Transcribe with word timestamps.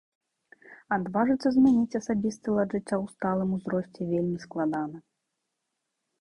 Адважыцца 0.95 1.47
змяніць 1.57 1.97
асабісты 1.99 2.47
лад 2.55 2.69
жыцця 2.77 2.97
ў 3.03 3.15
сталым 3.17 3.49
ўзросце 3.59 4.01
вельмі 4.15 4.37
складана. 4.47 4.97